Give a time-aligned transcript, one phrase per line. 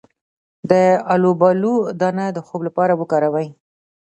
[0.69, 0.71] د
[1.13, 3.47] الوبالو دانه د خوب لپاره وکاروئ